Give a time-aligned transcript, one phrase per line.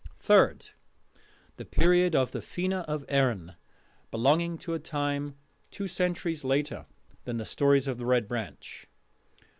[0.17, 0.71] Third:
[1.57, 3.53] The Period of the Fena of Erin,
[4.09, 5.35] belonging to a time
[5.69, 6.87] two centuries later
[7.25, 8.87] than the stories of the Red Branch.